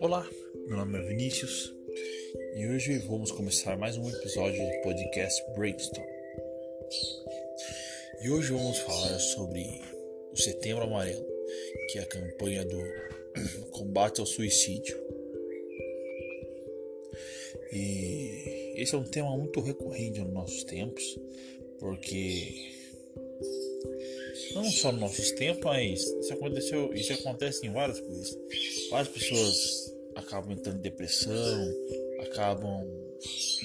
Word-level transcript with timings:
Olá, 0.00 0.26
meu 0.66 0.78
nome 0.78 0.98
é 0.98 1.02
Vinícius 1.02 1.74
e 2.56 2.66
hoje 2.66 2.96
vamos 3.00 3.30
começar 3.30 3.76
mais 3.76 3.98
um 3.98 4.08
episódio 4.08 4.58
do 4.58 4.80
podcast 4.80 5.42
Brainstorm. 5.54 6.06
E 8.22 8.30
hoje 8.30 8.50
vamos 8.50 8.78
falar 8.78 9.18
sobre 9.18 9.82
o 10.32 10.36
Setembro 10.36 10.84
Amarelo, 10.84 11.26
que 11.92 11.98
é 11.98 12.02
a 12.02 12.06
campanha 12.06 12.64
do 12.64 12.80
combate 13.72 14.20
ao 14.20 14.26
suicídio. 14.26 14.96
E 17.70 18.72
esse 18.76 18.94
é 18.94 18.98
um 18.98 19.04
tema 19.04 19.36
muito 19.36 19.60
recorrente 19.60 20.18
nos 20.20 20.32
nossos 20.32 20.64
tempos, 20.64 21.04
porque 21.78 22.79
não 24.54 24.64
só 24.64 24.92
nos 24.92 25.00
nossos 25.00 25.30
tempos, 25.32 25.64
mas 25.64 26.00
isso 26.02 26.32
aconteceu, 26.32 26.92
isso 26.94 27.12
acontece 27.12 27.66
em 27.66 27.72
várias 27.72 28.00
coisas. 28.00 28.38
Várias 28.90 29.08
pessoas 29.08 29.94
acabam 30.14 30.52
entrando 30.52 30.78
em 30.78 30.82
depressão, 30.82 31.74
acabam 32.20 32.86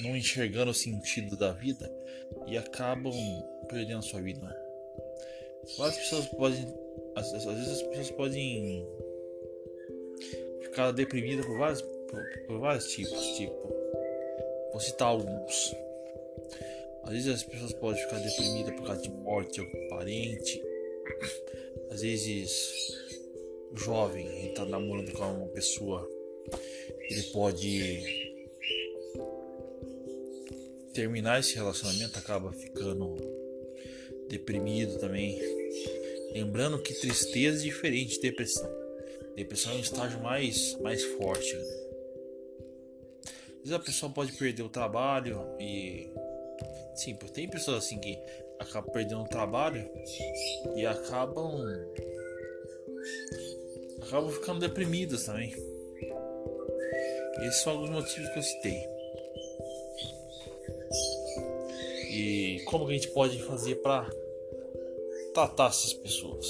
não 0.02 0.16
enxergando 0.16 0.70
o 0.70 0.74
sentido 0.74 1.36
da 1.36 1.52
vida 1.52 1.90
e 2.46 2.56
acabam 2.56 3.12
perdendo 3.68 3.98
a 3.98 4.02
sua 4.02 4.20
vida. 4.20 4.40
Várias 5.78 5.98
pessoas 5.98 6.26
podem, 6.26 6.74
às, 7.16 7.32
às 7.34 7.44
vezes 7.44 7.68
as 7.68 7.82
pessoas 7.82 8.10
podem 8.12 8.86
ficar 10.62 10.92
deprimidas 10.92 11.44
por 11.44 11.58
vários, 11.58 11.82
por, 11.82 12.46
por 12.46 12.58
vários 12.60 12.86
tipos, 12.92 13.20
tipo, 13.36 13.74
vou 14.70 14.80
citar 14.80 15.08
alguns. 15.08 15.74
Às 17.06 17.12
vezes 17.12 17.28
as 17.28 17.42
pessoas 17.44 17.72
podem 17.74 18.02
ficar 18.02 18.18
deprimidas 18.18 18.74
por 18.74 18.86
causa 18.86 19.02
de 19.02 19.10
morte 19.10 19.54
de 19.54 19.60
algum 19.60 19.88
parente, 19.88 20.62
às 21.90 22.02
vezes, 22.02 22.92
o 23.72 23.76
jovem 23.76 24.48
está 24.48 24.66
namorando 24.66 25.12
com 25.12 25.24
uma 25.24 25.48
pessoa, 25.48 26.06
ele 27.08 27.22
pode 27.32 28.02
terminar 30.92 31.40
esse 31.40 31.54
relacionamento, 31.54 32.18
acaba 32.18 32.52
ficando 32.52 33.16
deprimido 34.28 34.98
também. 34.98 35.40
Lembrando 36.32 36.82
que 36.82 36.92
tristeza 36.92 37.60
é 37.60 37.64
diferente 37.64 38.16
de 38.16 38.20
depressão. 38.20 38.70
Depressão 39.34 39.72
é 39.72 39.76
um 39.76 39.80
estágio 39.80 40.20
mais, 40.20 40.76
mais 40.80 41.02
forte. 41.02 41.54
Né? 41.54 41.62
Às 43.22 43.58
vezes 43.60 43.72
a 43.72 43.78
pessoa 43.78 44.12
pode 44.12 44.32
perder 44.32 44.62
o 44.62 44.68
trabalho 44.68 45.46
e. 45.58 46.10
Sim, 46.94 47.14
tem 47.32 47.48
pessoas 47.48 47.84
assim 47.84 47.98
que 47.98 48.18
acabam 48.58 48.90
perdendo 48.92 49.22
o 49.22 49.28
trabalho 49.28 49.88
e 50.74 50.86
acabam 50.86 51.52
acabam 54.02 54.30
ficando 54.30 54.60
deprimidas 54.60 55.24
também. 55.24 55.54
Esses 57.42 57.62
são 57.62 57.74
alguns 57.74 57.90
motivos 57.90 58.28
que 58.30 58.38
eu 58.38 58.42
citei. 58.42 58.96
E 62.10 62.62
como 62.66 62.86
que 62.86 62.92
a 62.92 62.94
gente 62.94 63.08
pode 63.08 63.42
fazer 63.42 63.76
para 63.76 64.08
tratar 65.34 65.68
essas 65.68 65.92
pessoas? 65.92 66.46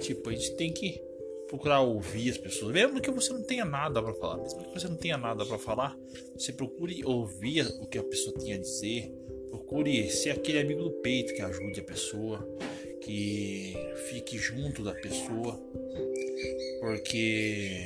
Tipo, 0.00 0.28
a 0.28 0.32
gente 0.32 0.56
tem 0.56 0.72
que 0.72 1.05
procurar 1.48 1.80
ouvir 1.80 2.30
as 2.30 2.38
pessoas, 2.38 2.72
mesmo 2.72 3.00
que 3.00 3.10
você 3.10 3.32
não 3.32 3.42
tenha 3.42 3.64
nada 3.64 4.02
para 4.02 4.14
falar, 4.14 4.38
mesmo 4.38 4.64
que 4.64 4.80
você 4.80 4.88
não 4.88 4.96
tenha 4.96 5.16
nada 5.16 5.44
para 5.44 5.58
falar, 5.58 5.96
você 6.36 6.52
procure 6.52 7.04
ouvir 7.04 7.66
o 7.80 7.86
que 7.86 7.98
a 7.98 8.04
pessoa 8.04 8.36
tem 8.38 8.54
a 8.54 8.58
dizer, 8.58 9.12
Procure 9.66 10.08
ser 10.10 10.30
aquele 10.30 10.60
amigo 10.60 10.82
do 10.82 10.90
peito 10.90 11.34
que 11.34 11.42
ajude 11.42 11.80
a 11.80 11.84
pessoa, 11.84 12.46
que 13.00 13.74
fique 14.08 14.38
junto 14.38 14.82
da 14.82 14.92
pessoa, 14.92 15.60
porque 16.80 17.84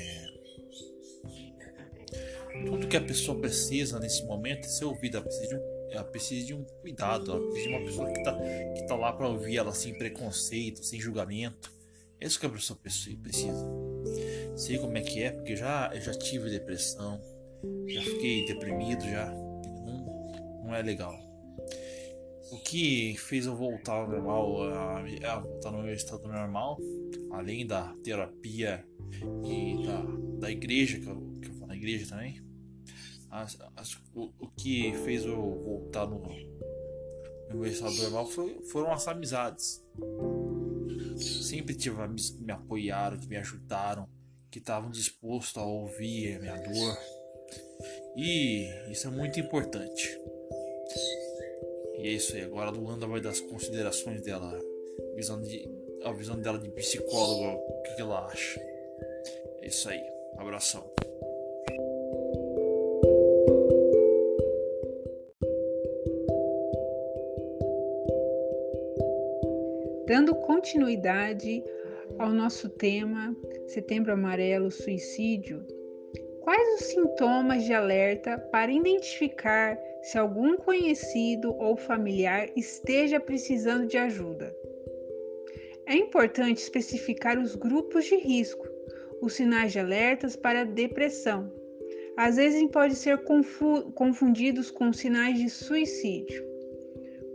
tudo 2.66 2.88
que 2.88 2.96
a 2.96 3.00
pessoa 3.00 3.38
precisa 3.38 3.98
nesse 3.98 4.24
momento 4.24 4.66
é 4.66 4.68
ser 4.68 4.84
ouvida, 4.84 5.18
ela 5.18 5.24
precisa 5.24 5.48
de 5.48 5.54
um, 5.54 5.90
ela 5.90 6.04
precisa 6.04 6.46
de 6.46 6.54
um 6.54 6.64
cuidado, 6.82 7.30
ela 7.30 7.40
precisa 7.40 7.68
de 7.68 7.74
uma 7.74 7.84
pessoa 7.86 8.12
que 8.12 8.18
está 8.18 8.38
que 8.74 8.86
tá 8.86 8.96
lá 8.96 9.12
para 9.12 9.28
ouvir 9.28 9.56
ela 9.56 9.72
sem 9.72 9.96
preconceito, 9.96 10.84
sem 10.84 11.00
julgamento. 11.00 11.72
É 12.20 12.26
isso 12.26 12.38
que 12.38 12.46
a 12.46 12.50
pessoa 12.50 12.78
precisa. 12.78 13.66
Sei 14.56 14.78
como 14.78 14.96
é 14.98 15.00
que 15.00 15.22
é, 15.22 15.30
porque 15.30 15.56
já, 15.56 15.90
eu 15.94 16.00
já 16.00 16.12
tive 16.12 16.50
depressão, 16.50 17.20
já 17.86 18.02
fiquei 18.02 18.44
deprimido, 18.44 19.02
já 19.04 19.26
não, 19.26 20.62
não 20.64 20.74
é 20.74 20.82
legal. 20.82 21.14
O 22.52 22.58
que 22.58 23.16
fez 23.16 23.46
eu 23.46 23.56
voltar 23.56 23.94
ao 23.94 24.08
normal, 24.08 24.62
a, 24.64 24.98
a 25.32 25.38
voltar 25.38 25.70
no 25.70 25.82
meu 25.82 25.94
estado 25.94 26.26
normal, 26.26 26.78
além 27.30 27.66
da 27.66 27.94
terapia 28.02 28.84
e 29.44 29.86
da, 29.86 30.02
da 30.40 30.50
igreja, 30.50 30.98
que 30.98 31.06
eu, 31.06 31.38
que 31.40 31.48
eu 31.48 31.54
vou 31.54 31.66
na 31.66 31.76
igreja 31.76 32.08
também, 32.08 32.42
as, 33.30 33.56
as, 33.76 33.94
o, 34.12 34.32
o, 34.38 34.48
que 34.48 34.92
fez 35.04 35.24
eu 35.24 35.36
voltar 35.36 36.06
no, 36.06 36.18
no 36.18 37.56
meu 37.56 37.66
estado 37.66 37.94
normal 37.94 38.26
foi, 38.26 38.60
foram 38.64 38.92
as 38.92 39.06
amizades. 39.06 39.82
Sempre 41.20 41.74
tive 41.74 42.00
amigos 42.00 42.30
que 42.30 42.42
me 42.42 42.52
apoiaram, 42.52 43.18
que 43.18 43.28
me 43.28 43.36
ajudaram, 43.36 44.08
que 44.50 44.58
estavam 44.58 44.90
dispostos 44.90 45.56
a 45.62 45.64
ouvir 45.64 46.36
a 46.36 46.40
minha 46.40 46.56
dor. 46.56 46.98
E 48.16 48.68
isso 48.90 49.06
é 49.08 49.10
muito 49.10 49.38
importante. 49.38 50.18
E 51.98 52.08
é 52.08 52.12
isso 52.12 52.34
aí. 52.34 52.42
Agora 52.42 52.70
a 52.70 52.72
Luanda 52.72 53.06
vai 53.06 53.20
dar 53.20 53.30
as 53.30 53.40
considerações 53.40 54.22
dela, 54.22 54.58
a 55.12 55.14
visão, 55.14 55.40
de, 55.40 55.68
a 56.04 56.12
visão 56.12 56.40
dela 56.40 56.58
de 56.58 56.68
psicóloga, 56.70 57.58
o 57.58 57.82
que, 57.82 58.00
ela 58.00 58.26
acha. 58.26 58.60
É 59.60 59.66
isso 59.66 59.88
aí. 59.88 60.02
Abração. 60.38 60.90
Continuidade 70.60 71.64
ao 72.18 72.28
nosso 72.28 72.68
tema 72.68 73.34
Setembro 73.66 74.12
Amarelo 74.12 74.70
Suicídio, 74.70 75.64
quais 76.42 76.74
os 76.74 76.88
sintomas 76.88 77.64
de 77.64 77.72
alerta 77.72 78.36
para 78.52 78.70
identificar 78.70 79.78
se 80.02 80.18
algum 80.18 80.58
conhecido 80.58 81.56
ou 81.56 81.78
familiar 81.78 82.50
esteja 82.54 83.18
precisando 83.18 83.86
de 83.86 83.96
ajuda. 83.96 84.54
É 85.86 85.94
importante 85.94 86.58
especificar 86.58 87.38
os 87.38 87.54
grupos 87.54 88.04
de 88.04 88.16
risco, 88.16 88.68
os 89.22 89.32
sinais 89.32 89.72
de 89.72 89.78
alertas 89.78 90.36
para 90.36 90.66
depressão. 90.66 91.50
Às 92.18 92.36
vezes 92.36 92.70
podem 92.70 92.94
ser 92.94 93.18
confundidos 93.94 94.70
com 94.70 94.92
sinais 94.92 95.38
de 95.38 95.48
suicídio. 95.48 96.49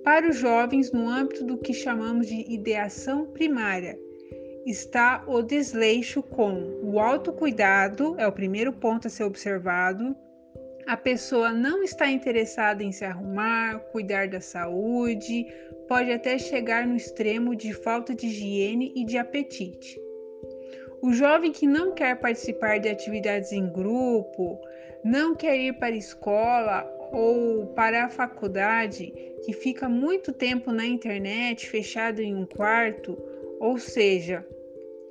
Para 0.05 0.29
os 0.29 0.37
jovens, 0.37 0.91
no 0.91 1.09
âmbito 1.09 1.43
do 1.43 1.57
que 1.57 1.73
chamamos 1.73 2.27
de 2.27 2.45
ideação 2.47 3.25
primária, 3.25 3.99
está 4.63 5.23
o 5.27 5.41
desleixo 5.41 6.21
com 6.21 6.79
o 6.83 6.99
autocuidado, 6.99 8.13
é 8.19 8.27
o 8.27 8.31
primeiro 8.31 8.71
ponto 8.71 9.07
a 9.07 9.09
ser 9.09 9.23
observado, 9.23 10.15
a 10.85 10.95
pessoa 10.95 11.51
não 11.51 11.81
está 11.81 12.07
interessada 12.07 12.83
em 12.83 12.91
se 12.91 13.03
arrumar, 13.03 13.79
cuidar 13.91 14.27
da 14.27 14.39
saúde, 14.39 15.43
pode 15.87 16.11
até 16.11 16.37
chegar 16.37 16.85
no 16.85 16.95
extremo 16.95 17.55
de 17.55 17.73
falta 17.73 18.13
de 18.13 18.27
higiene 18.27 18.93
e 18.95 19.03
de 19.03 19.17
apetite. 19.17 19.99
O 21.01 21.13
jovem 21.13 21.51
que 21.51 21.65
não 21.65 21.95
quer 21.95 22.19
participar 22.19 22.77
de 22.79 22.89
atividades 22.89 23.51
em 23.51 23.67
grupo, 23.67 24.61
não 25.03 25.35
quer 25.35 25.57
ir 25.57 25.73
para 25.73 25.95
a 25.95 25.97
escola 25.97 26.94
ou 27.11 27.67
para 27.67 28.05
a 28.05 28.09
faculdade, 28.09 29.13
que 29.43 29.53
fica 29.53 29.87
muito 29.87 30.31
tempo 30.31 30.71
na 30.71 30.85
internet, 30.85 31.69
fechado 31.69 32.21
em 32.21 32.35
um 32.35 32.45
quarto, 32.45 33.17
ou 33.59 33.77
seja, 33.77 34.45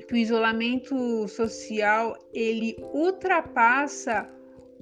que 0.06 0.14
o 0.14 0.17
isolamento 0.17 1.26
social 1.29 2.17
ele 2.32 2.76
ultrapassa 2.93 4.29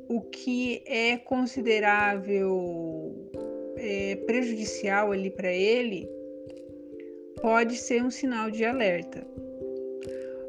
o 0.09 0.21
que 0.21 0.83
é 0.87 1.17
considerável 1.17 3.15
é, 3.77 4.17
prejudicial 4.27 5.13
ali 5.13 5.31
para 5.31 5.53
ele 5.53 6.09
pode 7.41 7.77
ser 7.77 8.03
um 8.03 8.11
sinal 8.11 8.51
de 8.51 8.65
alerta. 8.65 9.27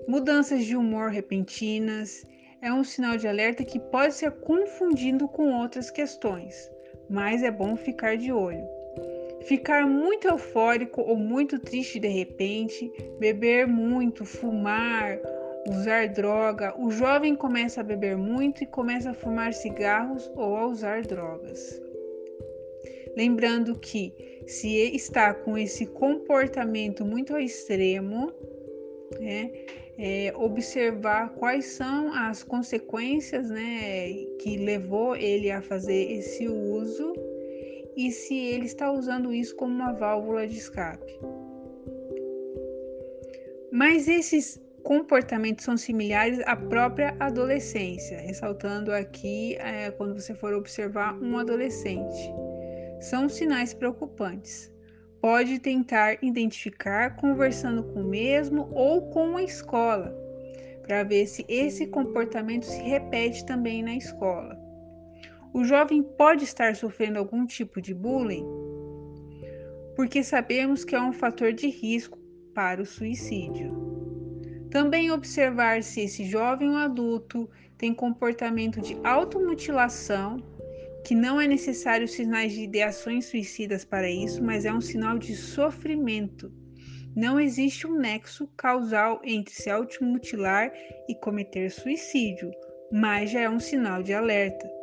Mudanças 0.07 0.65
de 0.65 0.75
humor 0.75 1.09
repentinas 1.09 2.25
é 2.63 2.71
um 2.73 2.83
sinal 2.83 3.17
de 3.17 3.27
alerta 3.27 3.65
que 3.65 3.77
pode 3.77 4.13
ser 4.13 4.31
confundido 4.31 5.27
com 5.27 5.51
outras 5.59 5.91
questões, 5.91 6.71
mas 7.09 7.43
é 7.43 7.51
bom 7.51 7.75
ficar 7.75 8.15
de 8.15 8.31
olho. 8.31 8.65
Ficar 9.41 9.85
muito 9.85 10.29
eufórico 10.29 11.01
ou 11.01 11.17
muito 11.17 11.59
triste 11.59 11.99
de 11.99 12.07
repente, 12.07 12.89
beber 13.19 13.67
muito, 13.67 14.23
fumar 14.23 15.19
usar 15.69 16.07
droga, 16.07 16.73
o 16.77 16.89
jovem 16.89 17.35
começa 17.35 17.81
a 17.81 17.83
beber 17.83 18.17
muito 18.17 18.63
e 18.63 18.67
começa 18.67 19.11
a 19.11 19.13
fumar 19.13 19.53
cigarros 19.53 20.31
ou 20.35 20.55
a 20.55 20.65
usar 20.67 21.01
drogas. 21.03 21.81
Lembrando 23.15 23.77
que 23.77 24.13
se 24.47 24.95
está 24.95 25.33
com 25.33 25.57
esse 25.57 25.85
comportamento 25.85 27.05
muito 27.05 27.37
extremo, 27.37 28.31
né, 29.19 29.51
é, 29.97 30.33
observar 30.35 31.29
quais 31.35 31.65
são 31.65 32.13
as 32.13 32.43
consequências 32.43 33.49
né, 33.49 34.11
que 34.41 34.57
levou 34.57 35.15
ele 35.15 35.51
a 35.51 35.61
fazer 35.61 36.11
esse 36.11 36.47
uso 36.47 37.13
e 37.95 38.11
se 38.11 38.35
ele 38.35 38.65
está 38.65 38.91
usando 38.91 39.33
isso 39.33 39.55
como 39.55 39.73
uma 39.73 39.93
válvula 39.93 40.47
de 40.47 40.57
escape. 40.57 41.19
Mas 43.71 44.07
esses 44.07 44.61
comportamentos 44.83 45.65
são 45.65 45.77
similares 45.77 46.39
à 46.45 46.55
própria 46.55 47.15
adolescência, 47.19 48.17
ressaltando 48.19 48.91
aqui 48.91 49.55
é, 49.55 49.91
quando 49.91 50.19
você 50.19 50.33
for 50.33 50.53
observar 50.53 51.17
um 51.21 51.37
adolescente. 51.37 52.33
São 52.99 53.29
sinais 53.29 53.73
preocupantes. 53.73 54.72
Pode 55.23 55.57
tentar 55.57 56.17
identificar 56.21 57.15
conversando 57.15 57.81
com 57.81 58.01
o 58.01 58.09
mesmo 58.09 58.69
ou 58.73 59.03
com 59.03 59.37
a 59.37 59.43
escola, 59.43 60.13
para 60.81 61.01
ver 61.05 61.27
se 61.27 61.45
esse 61.47 61.87
comportamento 61.87 62.65
se 62.65 62.81
repete 62.81 63.45
também 63.45 63.81
na 63.81 63.95
escola. 63.95 64.59
O 65.53 65.63
jovem 65.63 66.03
pode 66.03 66.43
estar 66.43 66.75
sofrendo 66.75 67.19
algum 67.19 67.45
tipo 67.45 67.81
de 67.81 67.93
bullying, 67.93 68.45
porque 69.95 70.21
sabemos 70.21 70.83
que 70.83 70.93
é 70.93 71.01
um 71.01 71.13
fator 71.13 71.53
de 71.53 71.69
risco 71.69 72.19
para 72.53 72.81
o 72.81 72.85
suicídio. 72.85 73.71
Também 74.69 75.09
observar 75.09 75.83
se 75.83 76.01
esse 76.01 76.25
jovem 76.25 76.69
ou 76.71 76.75
adulto 76.75 77.49
tem 77.77 77.93
comportamento 77.93 78.81
de 78.81 78.97
automutilação, 79.05 80.43
que 81.03 81.13
não 81.13 81.39
é 81.39 81.47
necessário 81.47 82.07
sinais 82.07 82.53
de 82.53 82.61
ideações 82.61 83.25
suicidas 83.25 83.83
para 83.83 84.09
isso, 84.09 84.43
mas 84.43 84.65
é 84.65 84.73
um 84.73 84.81
sinal 84.81 85.17
de 85.17 85.35
sofrimento. 85.35 86.51
Não 87.15 87.39
existe 87.39 87.85
um 87.85 87.95
nexo 87.95 88.47
causal 88.57 89.21
entre 89.23 89.53
se 89.53 89.69
automutilar 89.69 90.71
e 91.07 91.13
cometer 91.15 91.69
suicídio, 91.69 92.51
mas 92.91 93.29
já 93.29 93.41
é 93.41 93.49
um 93.49 93.59
sinal 93.59 94.01
de 94.01 94.13
alerta. 94.13 94.82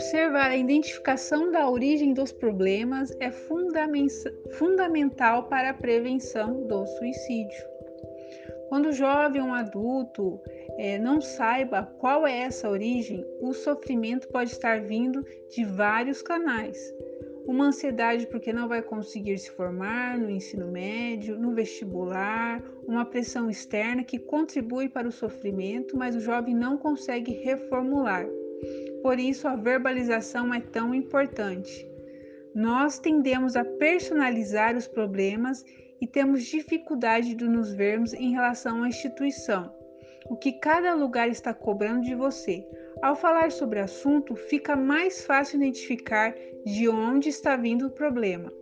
Observar 0.00 0.50
a 0.50 0.56
identificação 0.56 1.52
da 1.52 1.68
origem 1.68 2.14
dos 2.14 2.32
problemas 2.32 3.14
é 3.20 3.30
fundamental 4.52 5.46
para 5.46 5.68
a 5.68 5.74
prevenção 5.74 6.66
do 6.66 6.86
suicídio. 6.86 7.62
Quando 8.70 8.86
o 8.86 8.92
jovem 8.92 9.42
ou 9.42 9.48
um 9.48 9.54
adulto 9.54 10.40
é, 10.78 10.98
não 10.98 11.20
saiba 11.20 11.82
qual 11.82 12.26
é 12.26 12.44
essa 12.44 12.70
origem, 12.70 13.22
o 13.42 13.52
sofrimento 13.52 14.26
pode 14.28 14.52
estar 14.52 14.80
vindo 14.80 15.22
de 15.50 15.66
vários 15.66 16.22
canais. 16.22 16.78
Uma 17.46 17.66
ansiedade 17.66 18.26
porque 18.26 18.54
não 18.54 18.68
vai 18.68 18.80
conseguir 18.80 19.36
se 19.36 19.50
formar 19.50 20.18
no 20.18 20.30
ensino 20.30 20.68
médio, 20.68 21.38
no 21.38 21.54
vestibular, 21.54 22.64
uma 22.88 23.04
pressão 23.04 23.50
externa 23.50 24.02
que 24.02 24.18
contribui 24.18 24.88
para 24.88 25.06
o 25.06 25.12
sofrimento, 25.12 25.94
mas 25.94 26.16
o 26.16 26.20
jovem 26.20 26.54
não 26.54 26.78
consegue 26.78 27.32
reformular. 27.32 28.26
Por 29.02 29.18
isso, 29.18 29.48
a 29.48 29.56
verbalização 29.56 30.52
é 30.52 30.60
tão 30.60 30.94
importante. 30.94 31.88
Nós 32.54 32.98
tendemos 32.98 33.56
a 33.56 33.64
personalizar 33.64 34.76
os 34.76 34.88
problemas 34.88 35.64
e 36.00 36.06
temos 36.06 36.44
dificuldade 36.44 37.34
de 37.34 37.44
nos 37.44 37.72
vermos 37.72 38.12
em 38.12 38.32
relação 38.32 38.82
à 38.82 38.88
instituição, 38.88 39.72
o 40.28 40.36
que 40.36 40.52
cada 40.52 40.94
lugar 40.94 41.28
está 41.28 41.52
cobrando 41.52 42.02
de 42.02 42.14
você. 42.14 42.66
Ao 43.02 43.14
falar 43.14 43.50
sobre 43.50 43.80
o 43.80 43.84
assunto, 43.84 44.34
fica 44.34 44.74
mais 44.76 45.24
fácil 45.24 45.56
identificar 45.56 46.34
de 46.64 46.88
onde 46.88 47.28
está 47.28 47.56
vindo 47.56 47.86
o 47.86 47.90
problema, 47.90 48.52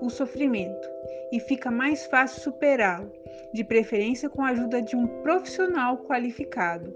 o 0.00 0.10
sofrimento, 0.10 0.88
e 1.32 1.40
fica 1.40 1.70
mais 1.70 2.06
fácil 2.06 2.42
superá-lo, 2.42 3.12
de 3.52 3.64
preferência 3.64 4.28
com 4.28 4.42
a 4.42 4.50
ajuda 4.50 4.82
de 4.82 4.96
um 4.96 5.06
profissional 5.22 5.98
qualificado. 6.04 6.94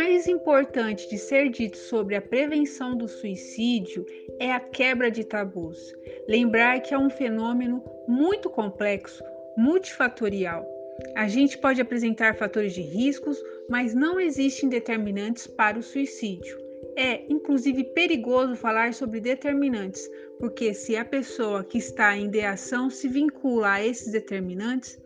Mais 0.00 0.26
importante 0.26 1.10
de 1.10 1.18
ser 1.18 1.50
dito 1.50 1.76
sobre 1.76 2.16
a 2.16 2.22
prevenção 2.22 2.96
do 2.96 3.06
suicídio 3.06 4.06
é 4.38 4.50
a 4.50 4.58
quebra 4.58 5.10
de 5.10 5.22
tabus. 5.22 5.94
Lembrar 6.26 6.80
que 6.80 6.94
é 6.94 6.98
um 6.98 7.10
fenômeno 7.10 7.84
muito 8.08 8.48
complexo, 8.48 9.22
multifatorial. 9.58 10.66
A 11.14 11.28
gente 11.28 11.58
pode 11.58 11.82
apresentar 11.82 12.34
fatores 12.34 12.72
de 12.72 12.80
riscos, 12.80 13.38
mas 13.68 13.92
não 13.92 14.18
existem 14.18 14.70
determinantes 14.70 15.46
para 15.46 15.78
o 15.78 15.82
suicídio. 15.82 16.56
É, 16.96 17.22
inclusive, 17.28 17.84
perigoso 17.92 18.56
falar 18.56 18.94
sobre 18.94 19.20
determinantes, 19.20 20.10
porque 20.38 20.72
se 20.72 20.96
a 20.96 21.04
pessoa 21.04 21.62
que 21.62 21.76
está 21.76 22.16
em 22.16 22.24
ideação 22.24 22.88
se 22.88 23.06
vincula 23.06 23.72
a 23.72 23.86
esses 23.86 24.10
determinantes, 24.10 24.98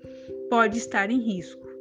pode 0.49 0.79
estar 0.79 1.11
em 1.11 1.19
risco. 1.19 1.74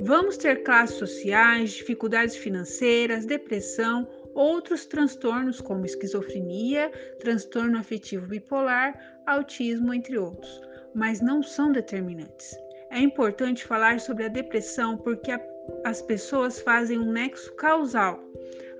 Vamos 0.00 0.36
ter 0.36 0.64
classes 0.64 0.96
sociais, 0.96 1.70
dificuldades 1.70 2.36
financeiras, 2.36 3.24
depressão, 3.24 4.08
outros 4.34 4.84
transtornos 4.86 5.60
como 5.60 5.86
esquizofrenia, 5.86 6.90
transtorno 7.20 7.78
afetivo 7.78 8.26
bipolar, 8.26 8.98
autismo, 9.24 9.94
entre 9.94 10.18
outros, 10.18 10.60
mas 10.94 11.20
não 11.20 11.42
são 11.42 11.70
determinantes. 11.70 12.58
É 12.90 12.98
importante 12.98 13.64
falar 13.64 14.00
sobre 14.00 14.24
a 14.24 14.28
depressão 14.28 14.96
porque 14.96 15.30
a, 15.30 15.40
as 15.84 16.02
pessoas 16.02 16.60
fazem 16.60 16.98
um 16.98 17.12
nexo 17.12 17.54
causal. 17.54 18.20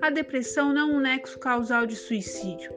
A 0.01 0.09
depressão 0.09 0.73
não 0.73 0.91
é 0.91 0.93
um 0.95 0.99
nexo 0.99 1.39
causal 1.39 1.85
de 1.85 1.95
suicídio. 1.95 2.71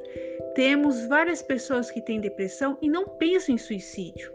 Temos 0.55 1.07
várias 1.07 1.43
pessoas 1.43 1.91
que 1.91 2.01
têm 2.01 2.21
depressão 2.21 2.79
e 2.81 2.89
não 2.89 3.05
pensam 3.05 3.57
em 3.57 3.59
suicídio 3.59 4.33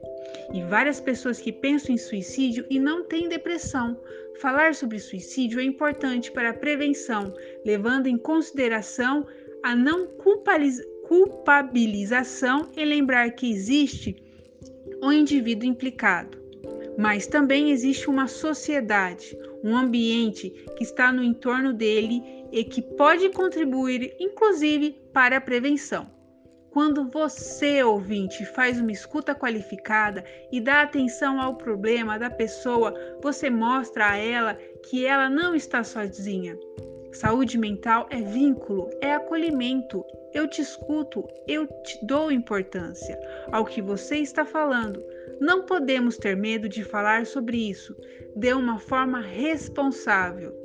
e 0.52 0.64
várias 0.64 1.00
pessoas 1.00 1.40
que 1.40 1.52
pensam 1.52 1.94
em 1.96 1.98
suicídio 1.98 2.66
e 2.70 2.80
não 2.80 3.04
têm 3.04 3.30
depressão. 3.30 4.00
Falar 4.40 4.74
sobre 4.74 5.00
suicídio 5.00 5.60
é 5.60 5.64
importante 5.64 6.32
para 6.32 6.50
a 6.50 6.54
prevenção, 6.54 7.34
levando 7.64 8.08
em 8.08 8.18
consideração 8.18 9.26
a 9.62 9.76
não 9.76 10.08
culpabilização 11.08 12.70
e 12.76 12.84
lembrar 12.84 13.32
que 13.32 13.50
existe 13.50 14.16
o 15.02 15.12
indivíduo 15.12 15.68
implicado. 15.70 16.42
Mas 16.98 17.28
também 17.28 17.72
existe 17.72 18.10
uma 18.10 18.28
sociedade, 18.28 19.38
um 19.64 19.76
ambiente 19.76 20.50
que 20.78 20.84
está 20.84 21.12
no 21.12 21.24
entorno 21.24 21.74
dele 21.74 22.22
e 22.52 22.64
que 22.64 22.82
pode 22.82 23.30
contribuir, 23.30 24.16
inclusive, 24.20 24.96
para 25.12 25.38
a 25.38 25.42
prevenção. 25.42 26.12
Quando 26.74 27.08
você, 27.08 27.84
ouvinte, 27.84 28.44
faz 28.46 28.80
uma 28.80 28.92
escuta 28.92 29.36
qualificada 29.36 30.26
e 30.52 30.60
dá 30.60 30.82
atenção 30.82 31.40
ao 31.40 31.56
problema 31.56 32.18
da 32.18 32.32
pessoa, 32.32 32.92
você 33.22 33.48
mostra 33.48 34.10
a 34.10 34.18
ela 34.18 34.56
que 34.90 35.06
ela 35.06 35.30
não 35.30 35.54
está 35.54 35.84
sozinha. 35.84 36.58
Saúde 37.12 37.60
mental 37.60 38.08
é 38.10 38.20
vínculo, 38.20 38.90
é 39.02 39.14
acolhimento. 39.14 40.04
Eu 40.34 40.48
te 40.48 40.64
escuto, 40.64 41.28
eu 41.48 41.68
te 41.68 42.04
dou 42.04 42.32
importância 42.32 43.20
ao 43.52 43.66
que 43.66 43.80
você 43.80 44.18
está 44.18 44.44
falando. 44.44 45.00
Não 45.40 45.68
podemos 45.68 46.18
ter 46.18 46.36
medo 46.36 46.68
de 46.68 46.84
falar 46.84 47.28
sobre 47.28 47.70
isso 47.70 47.96
de 48.36 48.52
uma 48.52 48.80
forma 48.80 49.22
responsável. 49.22 50.63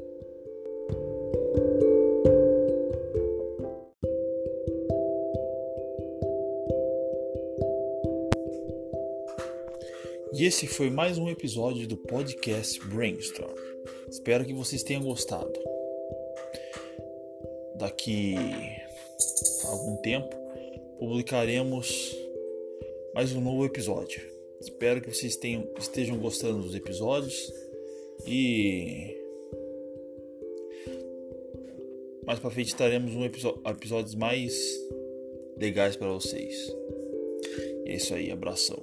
E 10.33 10.45
esse 10.45 10.67
foi 10.67 10.91
mais 10.91 11.17
um 11.17 11.29
episódio 11.29 11.87
do 11.87 11.97
podcast 11.97 12.79
Brainstorm. 12.87 13.55
Espero 14.09 14.45
que 14.45 14.53
vocês 14.53 14.83
tenham 14.83 15.03
gostado. 15.03 15.53
Daqui 17.77 18.35
a 19.65 19.69
algum 19.69 19.97
tempo 19.97 20.35
publicaremos 20.99 22.15
mais 23.15 23.33
um 23.33 23.41
novo 23.41 23.65
episódio. 23.65 24.21
Espero 24.61 25.01
que 25.01 25.15
vocês 25.15 25.37
tenham, 25.37 25.67
estejam 25.79 26.19
gostando 26.19 26.63
dos 26.63 26.75
episódios 26.75 27.53
e 28.27 29.17
mais 32.27 32.39
para 32.39 32.51
frente 32.51 32.69
estaremos 32.69 33.15
um 33.15 33.25
episódios 33.25 34.15
mais 34.15 34.55
legais 35.57 35.97
para 35.97 36.09
vocês. 36.09 36.71
É 37.87 37.97
isso 37.97 38.13
aí, 38.13 38.31
abração. 38.31 38.83